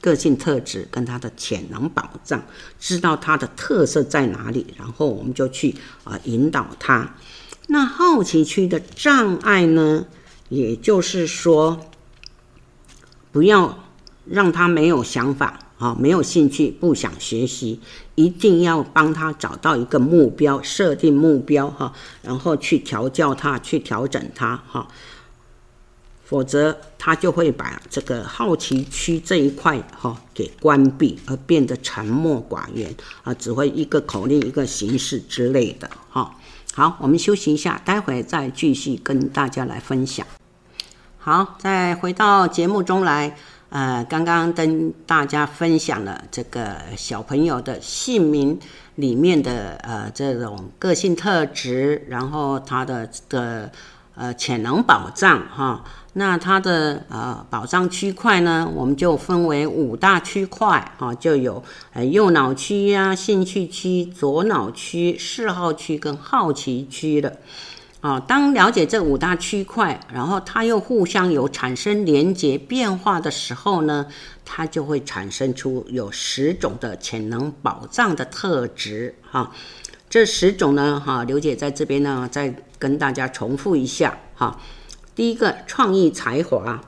[0.00, 2.42] 个性特质跟他的潜能宝藏，
[2.80, 7.14] 知道他的特色在哪里，然后我们就去啊引导他。
[7.66, 10.06] 那好奇区的障碍呢，
[10.48, 11.80] 也就是说。
[13.32, 13.80] 不要
[14.26, 17.80] 让他没有想法啊，没有兴趣，不想学习，
[18.14, 24.86] 一定要帮他找到一个目标，设定目标哈，然后去调教他，去调整他哈，
[26.24, 36.36] 否则他就会把这个好奇区这一块哈给关闭，而变得沉默寡言啊，只会一个口令一个形式之类的哈。
[36.76, 40.26] 好，我们休息一下，待会再继续跟大家来分享。
[41.18, 43.36] 好，再回到节目中来，
[43.68, 48.58] 呃，刚刚跟大家分享了这个小朋友的姓名
[48.96, 53.70] 里面的呃这种个性特质，然后他的的
[54.14, 55.84] 呃潜能宝藏哈。
[56.16, 67.38] 那它的呃宝藏区块呢，我们就分为五大区块哈，就有呃右脑区呀、兴趣区、左脑区、嗜好区跟好奇区的。
[68.00, 74.06] 啊，当了解这五大区块，然后它又互相有产生连接变化的时候呢，
[74.44, 79.14] 它就会产生出有十种的潜能宝藏的特质。
[79.22, 79.50] 哈，
[80.14, 84.20] 这十种呢，哈，刘姐在这边呢，再跟大家重复一下。
[84.36, 84.60] 哈，
[85.12, 86.84] 第一个创意才华，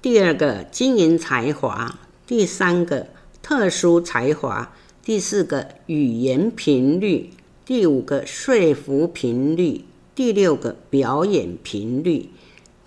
[0.00, 3.08] 第二个经营才华，第三个
[3.42, 7.30] 特殊才华，第四个语言频率。
[7.64, 12.30] 第五个说服频率，第六个表演频率，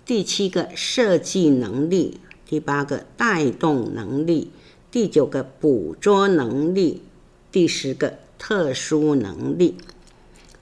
[0.06, 4.50] 第七个设计能力，第八个带动能力，
[4.90, 7.02] 第九个捕捉能力，
[7.52, 9.76] 第十个特殊能力。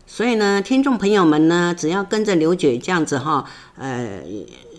[0.07, 4.21] 所以呢，听众朋友们呢，只要跟着刘姐这样子哈，呃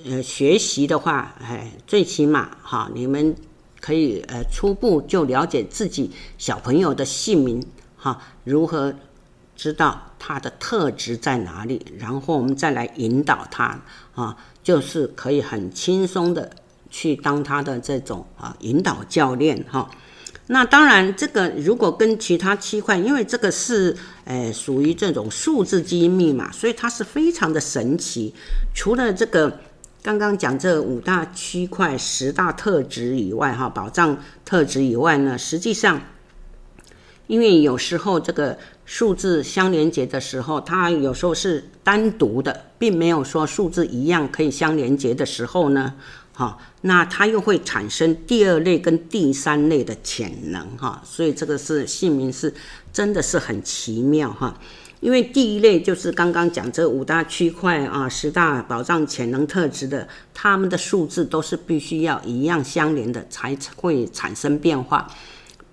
[0.06, 3.36] 呃学习的话，哎，最起码哈，你们
[3.80, 7.66] 可以呃初步就了解自己小朋友的姓名
[7.98, 8.94] 哈，如何。
[9.62, 13.78] 知道他的特质在哪里，然后我们再来引导他
[14.16, 14.34] 啊，
[14.64, 16.50] 就是可以很轻松的
[16.90, 19.92] 去当他的这种啊引导教练哈。
[20.52, 28.34] 那当然，这个如果跟其他区块，因为这个是诶属于这种数字机密嘛，所以它是非常的神奇。
[28.74, 29.60] 除了这个
[30.02, 36.02] 刚刚讲这五大区块十大特质以外，哈，保障特质以外呢，实际上。
[37.28, 45.94] 因为有时候这个数字相连接的时候，它有时候是单独的，并没有说数字一样可以相连接的时候呢，
[46.40, 52.54] 哈，那它又会产生第二类跟第三类的潜能哈，所以这个是姓名是
[52.94, 54.58] 真的是很奇妙哈。
[55.02, 65.14] 因为第一类就是刚刚讲这五大区块啊，十大宝藏潜能特质的，它们的数字都是必须要一样相连的才会产生变化。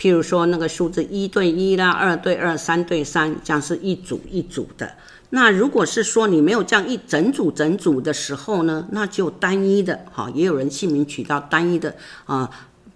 [0.01, 4.95] 譬如说那个数字一对一啦，二对二，三对三，这样是一组一组的。
[5.37, 11.95] 那如果是说你没有这样一整组整组的时候呢，那就单一的哈，也有人姓名取到单一的
[12.25, 12.49] 啊。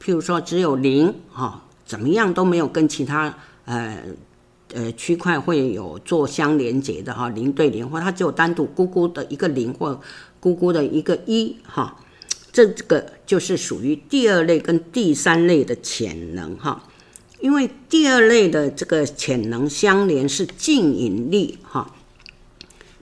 [0.03, 3.99] 譬如说只有零哈，怎么样都没有跟其他呃
[4.73, 10.01] 呃区块会有做相连接的哈，零对零，或它只有单独孤孤的一个零或
[10.41, 11.95] 孤孤的一个一哈，
[12.51, 16.83] 这个就是属于第二类跟第三类的潜能哈。
[17.41, 21.95] 因为第二类的这个潜能相连是静引力哈，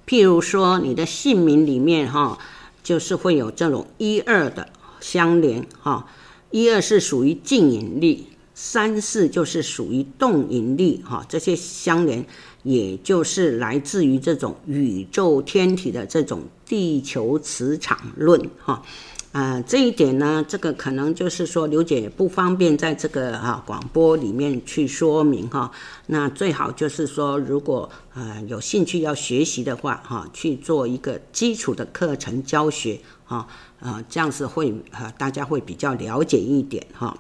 [0.08, 2.38] 譬如说你的姓名里面哈，
[2.82, 6.06] 就是会有这种一二的相连哈，
[6.50, 12.24] 一二是属于静引力，三四就是属于动引力哈，这些相连
[12.62, 18.82] 也就是来自于这种宇宙天体的这种地球磁场论哈。
[19.30, 25.70] 啊、呃，这一点呢，这个可能就是说，刘姐不方便在这个、啊、广播里面去说明哈。
[26.06, 33.46] 那最好就是说，如果呃有兴趣要学习的话哈、去做一个基础的课程教学哈，
[33.80, 37.18] 啊，这样子会啊大家会比较了解一点哈、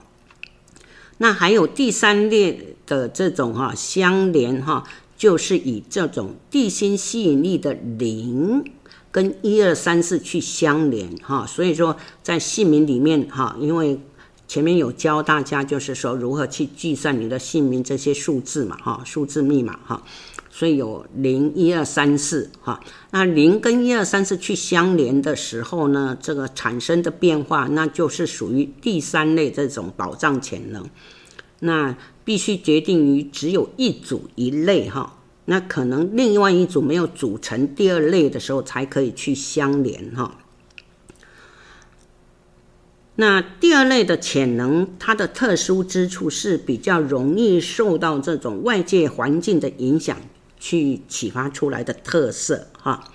[1.18, 4.82] 那还有第三列的这种哈、啊、相连哈、
[5.18, 8.64] 就是以这种地心吸引力的零。
[9.10, 13.98] 跟一二三四去相连哈，所以说在姓名里面哈，因为
[14.46, 20.02] 前面有教大家就是说如何去计算你的姓名这些数字嘛哈，数字密码哈，
[20.50, 30.88] 所以有零一二三四哈，那零跟一二三四去相连的时候呢，这个产生的变化那就是属于第三类这种宝藏潜能，
[31.60, 35.14] 那必须决定于只有一组一类哈。
[35.50, 40.36] 那可能另外一组没有组成第二类的时候，才可以去相连哈。
[43.16, 50.18] 那第二类的潜能，它的特殊之处是比较容易受到这种外界环境的影响，
[50.60, 53.10] 去启发出来的特色哈。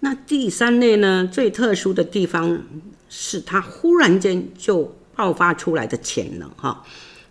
[0.00, 2.60] 那第三类呢，最特殊的地方
[3.08, 6.84] 是它忽然间就爆发出来的潜能哈。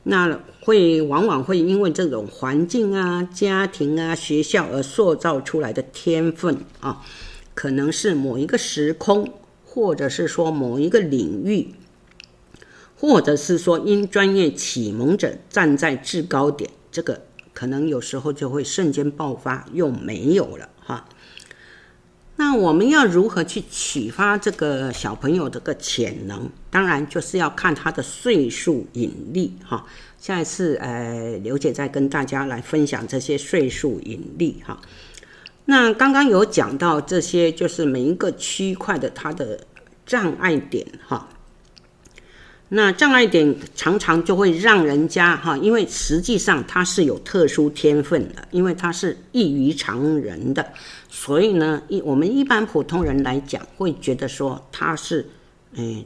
[0.04, 7.04] 那会往往会因为这种环境啊、家庭啊、学校而塑造出来的天分啊，
[7.56, 9.34] 可能是某一个时空，
[9.66, 11.74] 或者是说某一个领域，
[12.96, 21.10] 或者是说因专业启蒙者站在制高点，这个可能有时候就会瞬间爆发，又没有了哈。
[22.36, 26.50] 那我们要如何去启发这个小朋友这个潜能？
[26.70, 29.86] 当然就是要看他的岁数引力哈。
[30.22, 34.80] 下一次呃，刘姐再跟大家来分享这些岁数引力哈。
[35.66, 39.60] 那刚刚有讲到这些，就是每一个区块的它的
[40.06, 41.28] 障碍点哈。
[42.70, 50.72] 那障碍点常常就会让人家哈，因为实际上他是有特殊天分的，因为他是异于常人的，
[51.10, 55.28] 所以呢，一我们一般普通人来讲，会觉得说他是，
[55.74, 56.06] 嗯，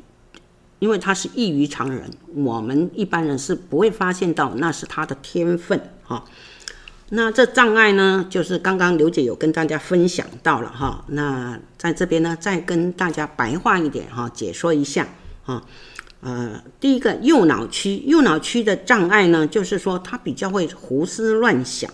[0.80, 6.24] 因为他是异于常人，我们一般人是不会发现到那是他的天分哈。
[7.10, 11.06] 那这障碍呢，就是刚刚刘姐有跟大家分享到了哈。
[11.10, 15.08] 那在这边呢，再跟大家白话一点哈，解说一下
[15.46, 15.64] 啊。
[16.22, 21.92] 呃，第一个右脑区，右脑区的障碍呢，就是说他比较会胡思乱想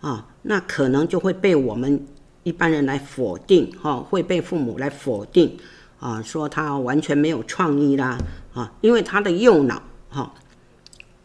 [0.00, 2.06] 啊，那可能就会被我们
[2.44, 5.58] 一般人来否定哈，会被父母来否定
[6.04, 8.18] 啊，说他完全没有创意啦
[8.52, 10.34] 啊，因为他的右脑哈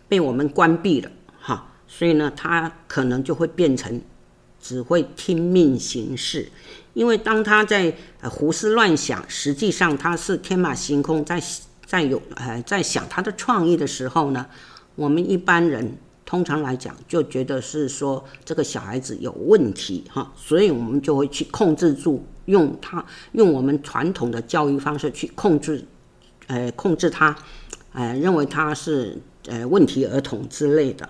[0.07, 1.67] 被我们关闭了哈。
[1.85, 4.01] 所以呢，他可能就会变成
[4.57, 6.49] 只会听命行事，
[6.93, 11.43] 因为当他在胡思乱想，实际上他是天马行空，在
[11.85, 14.45] 在有呃在想他的创意的时候呢，
[14.95, 25.85] 我们一般人通常来讲就觉得是说这个小孩子有问题哈，所以我们就会去控制住，用他用我们传统的教育方式去控制，
[26.47, 27.35] 呃控制他，
[27.93, 31.07] 呃认为他是呃问题儿童之类的。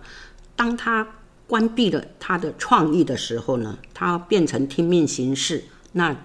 [0.55, 1.07] 当他
[1.47, 5.63] 关闭了他的创意的时候呢，他变成听命行事，
[5.93, 6.15] 那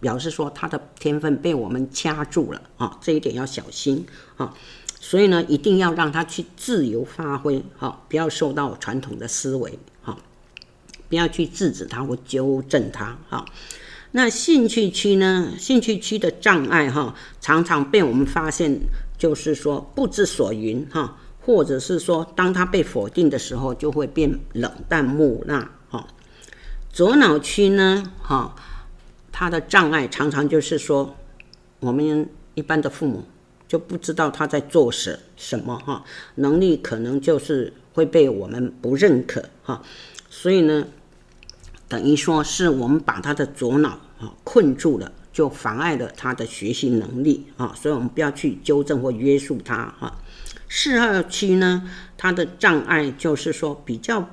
[0.00, 4.54] 表示说他的天分被我们掐住了啊，这一点要小心啊。
[5.00, 10.16] 所以呢，一定要让他去自由发挥，哈，不要受到传统的思维，哈，
[11.10, 13.44] 不要去制止他或纠正他，哈。
[14.16, 15.54] 那兴趣区呢？
[15.58, 18.78] 兴趣区的障碍，哈，常常被我们发现，
[19.18, 21.18] 就是说不知所云，哈。
[21.40, 25.68] 或者是说，当他被否定的时候，就会变冷淡木讷。
[25.90, 26.06] 哈，
[26.90, 28.54] 左脑区呢，哈，
[29.32, 31.16] 他的障碍常常就是说，
[31.80, 33.24] 我们一般的父母
[33.66, 36.04] 就不知道他在做什什么，哈，
[36.36, 39.82] 能力可能就是会被我们不认可，哈，
[40.30, 40.86] 所以呢，
[41.88, 50.18] 等于说是我们把他的左脑啊困住了，就妨碍了他的学习能力，啊，所以我们不要去纠正或约束他，哈。
[50.68, 54.28] 四号区呢，它的障碍就是说比较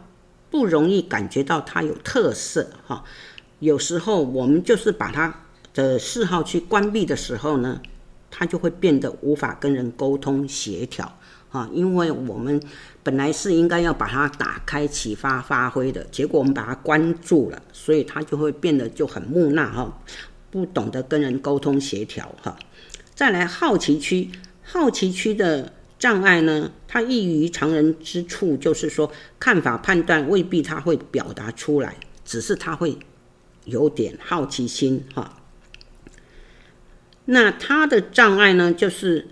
[0.50, 3.04] 不容易感觉到它有特色哈。
[3.60, 5.42] 有时候我们就是把它
[5.76, 7.80] 的四号区关闭的时候呢，
[8.32, 11.16] 它就会变得无法跟人沟通协调
[11.52, 11.70] 啊。
[11.72, 12.60] 因为我们
[13.04, 20.02] 本来是应该要把它打开启发发挥的，结果我们把它关住了，所以它就会变得就很木讷哈，
[20.49, 22.58] 不懂得跟人沟通协调哈。
[23.14, 24.30] 再来好奇区，
[24.64, 25.74] 好奇区的。
[26.02, 31.95] 障碍呢，它异于常人之处，就是说看法判断未必他会表达出来，
[32.26, 32.97] 只是他会
[33.66, 35.38] 有点好奇心哈。
[37.26, 39.28] 那他的障碍呢，就是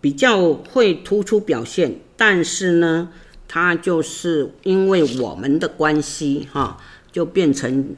[0.00, 3.10] 比较会突出表现，但是呢，
[3.46, 6.78] 他就是因为我们的关系哈，
[7.12, 7.96] 就变成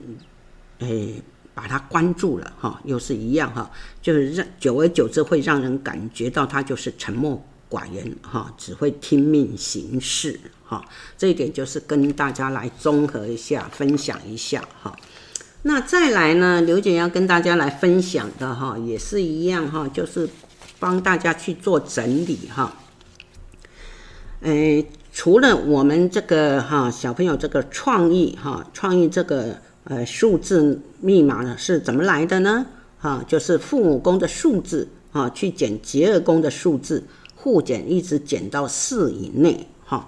[0.78, 1.22] 诶。
[1.52, 3.70] 把他关注了哈，又是一样哈，
[4.00, 10.82] 就是让久而久之会让人感觉到他就是沉默寡言哈，只会听命行事哈。
[11.18, 14.96] 这一点就是跟大家来综合一下，分享一下哈。
[15.62, 20.26] 那再来呢，刘姐要跟大家来分享的哈，也是一样哈，就是
[20.80, 22.74] 帮大家去做整理哈。
[24.40, 29.58] 诶，除了我们这个哈小朋友这个创意哈，创意这个。
[29.84, 32.66] 呃，数字密码呢是怎么来的呢？
[33.00, 37.02] 啊，就是父母宫的数字啊，去减疾厄宫的数字，
[37.34, 40.06] 互减一直减到四以内，哈、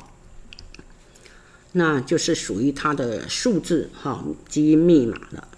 [1.73, 5.49] 那就是属于它的数字哈、基因密码了，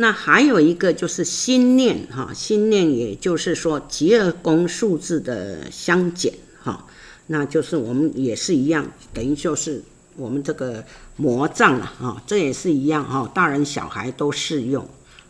[0.00, 6.32] 那还有一个就是心念，哈、心念也就是说疾厄宫数字的相减，
[6.62, 6.86] 哈、
[7.26, 9.82] 那就是我们也是一样，等于就是。
[10.20, 10.84] 我们这个
[11.14, 14.84] 魔杖啊，啊，这也是一样哈，大人小孩都适用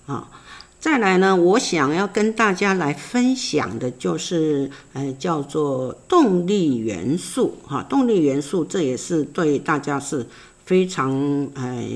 [0.06, 0.26] 啊。
[0.80, 7.82] 再来呢，我想要跟大家来分享的就是，呃，叫做动力元素哈。
[7.82, 10.26] 动力元素这也是对大家是
[10.64, 11.12] 非常
[11.54, 11.86] 呃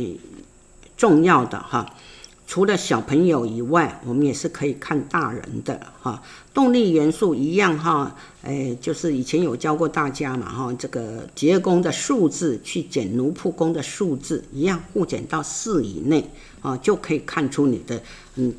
[0.94, 1.94] 重要的哈。
[2.52, 6.22] 除了小朋友以外，我们也是可以看大人的哈。
[6.52, 16.30] 动力元素一样哈，哎，就是以前有教过大家嘛哈，这个结宫的数字去减奴仆宫的数字一样，互减到四以内
[16.60, 18.02] 啊，就可以看出你的
[18.34, 18.52] 嗯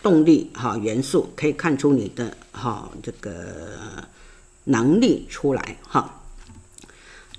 [0.00, 3.52] 动力哈元素，可以看出你的哈这个
[4.62, 6.19] 能力出来哈。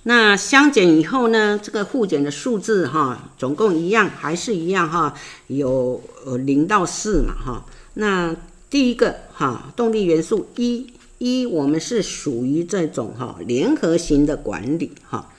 [0.04, 5.14] 那相减以后呢，这个互减的数字哈，总共一样还是一样哈，
[5.46, 7.66] 有呃零到四嘛哈。
[7.94, 8.36] 那
[8.70, 10.88] 第一个哈，动力元素一，
[11.20, 15.30] 一我们是属于这种哈联合型的管理哈。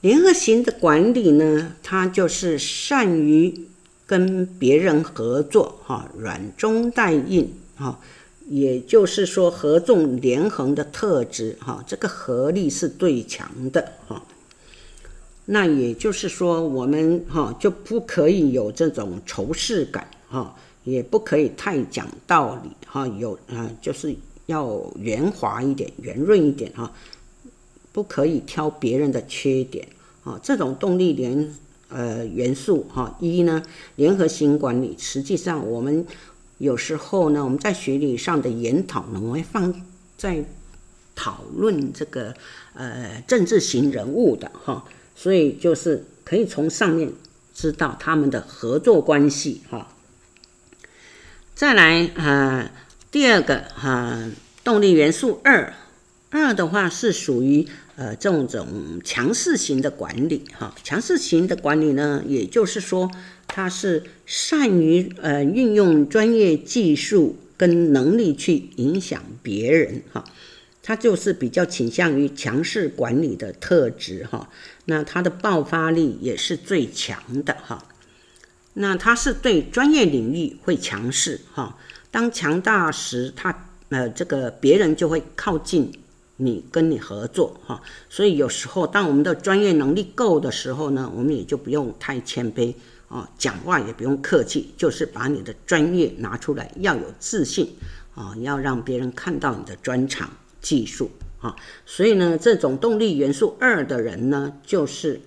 [0.00, 3.66] 联合型的管理呢，它就是善于
[4.06, 8.00] 跟别人合作哈，软中带硬哈。
[8.52, 14.24] 也就是说，合纵连横的特质，哈，这个合力是最强的，哈。
[15.44, 24.12] 那也就是说，我们哈就不可以有这种仇视感，哈，也不可以太讲道理，哈，有啊，就是
[24.46, 26.92] 要圆滑一点，圆润一点，哈，
[27.92, 29.86] 不可以挑别人的缺点，
[30.24, 31.54] 啊，这种动力联
[31.88, 33.62] 呃元素，哈，一呢，
[33.94, 36.04] 联合型管理，实际上我们。
[36.60, 39.82] 有时候呢，我们在学理上的研讨呢，我会放
[40.18, 40.44] 在
[41.14, 42.34] 讨论这个
[42.74, 44.84] 呃政治型人物的哈，
[45.16, 47.10] 所以就是可以从上面
[47.54, 49.88] 知道他们的合作关系哈。
[51.54, 52.70] 再来啊、呃，
[53.10, 54.30] 第二个哈、
[54.62, 55.72] 动力元素二，
[56.28, 63.10] 二的话是属于呃这种强势型的管理哈，强势型的管理呢，也就是说。
[63.52, 70.24] 他是善于呃运用专业技术跟能力去影响别人哈，
[70.82, 74.48] 他就是比较倾向于强势管理的特质哈。
[74.86, 77.84] 那他的爆发力也是最强的哈。
[78.74, 81.76] 那他是对专业领域会强势哈。
[82.10, 85.92] 当强大时，他呃这个别人就会靠近
[86.36, 87.82] 你跟你合作哈。
[88.08, 92.72] 所以有时候当我们的专业能力够的时候呢，我们也就不用太谦卑。
[93.10, 97.74] 啊，讲话也不用客气，就是把你的专业拿出来，要有自信
[98.14, 100.30] 啊，要让别人看到你的专长
[100.60, 101.56] 技术啊。
[101.84, 105.20] 所以呢，这种动力元素二的人呢，就是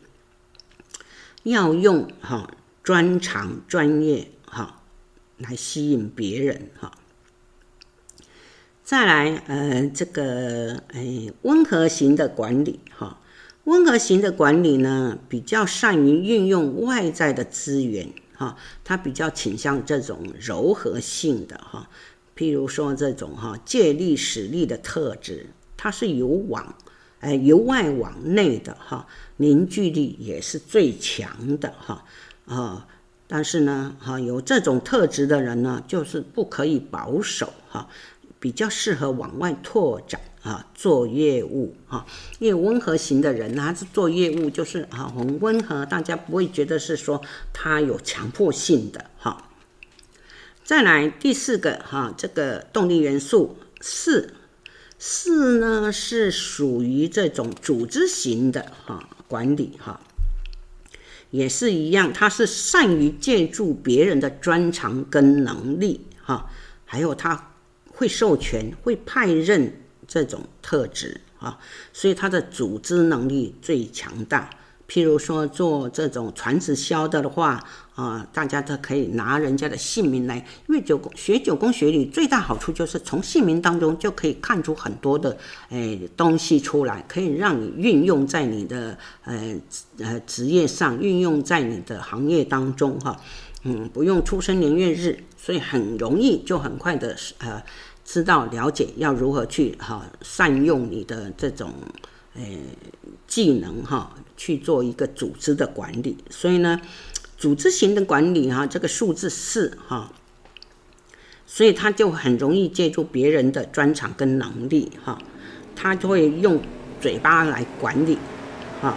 [1.43, 2.49] 要用哈
[2.83, 4.81] 专长专业哈
[5.37, 6.97] 来吸引别人哈。
[8.81, 13.19] 再来，呃，这个哎，温和型的管理哈。
[13.65, 21.89] 温和型的管理呢，比较善于运用外在的资源，哈，他比较倾向这种柔和性的哈，
[22.35, 25.47] 譬如说这种哈借力使力的特质，
[25.77, 26.75] 它是由往，
[27.21, 29.07] 哎，由外往内的哈，
[29.37, 32.03] 凝聚力也是最强的哈，
[32.45, 32.85] 啊，
[33.27, 37.87] 但是呢，哈，有这种特质的人呢，就是不可以保守哈，
[38.41, 40.19] 比较适合往外拓展。
[40.43, 42.05] 啊，做业务哈，
[42.37, 47.21] 因为温和型的人呢，他是做业务就是啊很温和，大家不会觉得是说
[47.53, 49.49] 他有强迫性的哈。
[50.65, 54.33] 再来第四个哈，这个动力元素四，
[54.99, 60.01] 四呢是属于这种组织型的哈管理哈，
[61.31, 66.49] 也是一样，他是善于借助别人的专长跟能力哈，
[66.83, 67.53] 还有他
[67.93, 69.79] 会授权，会派任。
[70.13, 71.57] 这种特质啊，
[71.91, 74.47] 所以他的组织能力最强大。
[74.87, 77.59] 譬如说做这种传直销的的话
[77.95, 80.37] 啊，大家都可以拿人家的姓名来，
[80.67, 85.35] 因为九宫学九宫学理最大好处就是从姓名当中就可以看出很多的
[85.69, 89.55] 诶东西出来，可以让你运用在你的呃
[89.97, 93.19] 呃职业上，运用在你的行业当中哈。
[93.63, 97.63] 嗯，不用出生年月日，所以很容易就很快的呃。
[98.13, 101.73] 知道了解要如何去哈善用你的这种
[102.35, 102.43] 呃
[103.25, 106.79] 技能哈去做一个组织的管理，所以呢，
[107.39, 110.11] 组织型的管理哈这个数字四哈，
[111.47, 115.17] 所以他就很容易借助别人的专长跟能力哈，
[115.75, 116.61] 他就会用
[117.01, 118.19] 嘴巴来管理
[118.79, 118.95] 哈，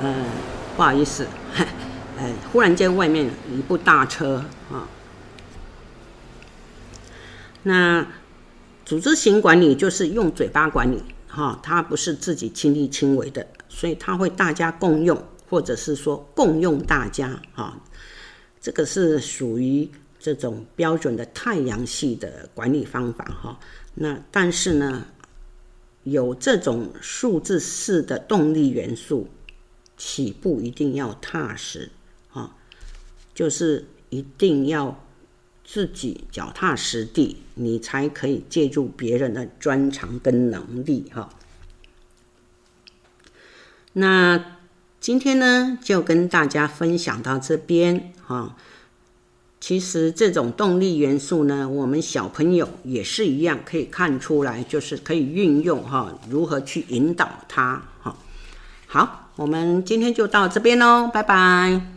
[0.00, 0.24] 呃
[0.76, 1.26] 不好意思，
[2.16, 4.36] 呃忽然间外面一部大车
[4.70, 4.86] 啊。
[7.64, 8.06] 那
[8.84, 17.80] 组织型管理就是用嘴巴管理，哈，他不是自己亲力亲为的，所以他会大家共用，或者是说共用大家，哈，
[18.60, 19.88] 这个是属于
[20.18, 23.60] 这种标准的太阳系的管理方法，哈。
[23.94, 25.06] 那但是呢，
[26.02, 29.28] 有这种数字式的动力元素，
[29.96, 31.88] 起步一定要踏实，
[32.28, 32.56] 哈，
[33.32, 35.00] 就是一定要。
[35.64, 41.30] 自己脚踏实地，你才可以借助别人的专长跟能力哈。
[43.94, 44.58] 那
[45.00, 48.56] 今天呢，就跟大家分享到这边哈。
[49.60, 58.16] 其实这种动力元素呢，我们小朋友也是一样，可以看出来，就是可以运用哈，如何去引导他哈。
[58.88, 61.91] 好，我们今天就到这边喽，拜拜。